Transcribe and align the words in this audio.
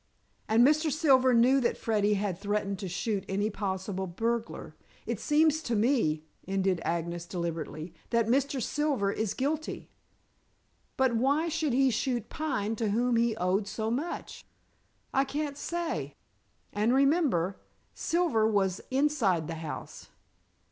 And 0.49 0.65
Mr. 0.67 0.91
Silver 0.91 1.31
knew 1.31 1.61
that 1.61 1.77
Freddy 1.77 2.15
had 2.15 2.35
threatened 2.39 2.79
to 2.79 2.89
shoot 2.89 3.23
any 3.29 3.51
possible 3.51 4.07
burglar. 4.07 4.75
It 5.05 5.19
seems 5.19 5.61
to 5.61 5.75
me," 5.75 6.23
ended 6.47 6.81
Agnes 6.83 7.27
deliberately, 7.27 7.93
"that 8.09 8.25
Mr. 8.25 8.59
Silver 8.63 9.11
is 9.11 9.35
guilty." 9.35 9.91
"But 10.97 11.15
why 11.15 11.49
should 11.49 11.73
he 11.73 11.91
shoot 11.91 12.29
Pine, 12.29 12.75
to 12.77 12.89
whom 12.89 13.15
he 13.15 13.37
owed 13.37 13.67
so 13.67 13.91
much?" 13.91 14.43
"I 15.13 15.23
can't 15.23 15.55
say." 15.55 16.15
"And, 16.73 16.95
remember, 16.95 17.57
Silver 17.93 18.47
was 18.47 18.81
inside 18.89 19.45
the 19.45 19.53
house." 19.61 20.09